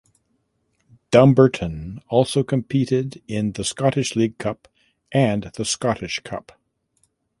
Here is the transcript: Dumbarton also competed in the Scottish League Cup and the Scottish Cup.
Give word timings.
Dumbarton 1.11 2.01
also 2.09 2.41
competed 2.41 3.21
in 3.27 3.51
the 3.51 3.63
Scottish 3.63 4.15
League 4.15 4.39
Cup 4.39 4.67
and 5.11 5.51
the 5.53 5.63
Scottish 5.63 6.21
Cup. 6.23 6.53